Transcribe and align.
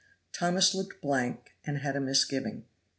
Thomas 0.33 0.73
looked 0.73 0.99
blank 0.99 1.53
and 1.63 1.77
had 1.77 1.95
a 1.95 1.99
misgiving. 1.99 2.65